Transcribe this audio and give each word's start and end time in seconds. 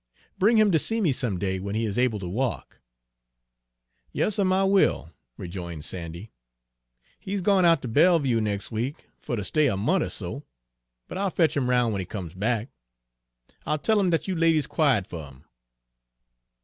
"Bring 0.39 0.57
him 0.57 0.71
to 0.71 0.79
see 0.79 0.99
me 0.99 1.11
some 1.11 1.37
day 1.37 1.59
when 1.59 1.75
he 1.75 1.85
is 1.85 1.95
able 1.99 2.17
to 2.17 2.27
walk." 2.27 2.79
"Yas'm, 4.11 4.51
I 4.51 4.63
will," 4.63 5.11
rejoined 5.37 5.85
Sandy. 5.85 6.31
"He's 7.19 7.43
gwine 7.43 7.65
out 7.65 7.83
ter 7.83 7.87
Belleview 7.87 8.41
nex' 8.41 8.71
week, 8.71 9.05
fer 9.19 9.35
ter 9.35 9.43
stay 9.43 9.67
a 9.67 9.77
mont' 9.77 10.01
er 10.03 10.09
so, 10.09 10.43
but 11.07 11.19
I'll 11.19 11.29
fetch 11.29 11.55
him 11.55 11.69
'roun' 11.69 11.91
w'en 11.91 11.99
he 11.99 12.05
comes 12.05 12.33
back. 12.33 12.69
I'll 13.63 13.77
tell 13.77 13.99
'im 13.99 14.09
dat 14.09 14.27
you 14.27 14.35
ladies 14.35 14.65
'quired 14.65 15.05
fer 15.05 15.27
'im." 15.27 15.43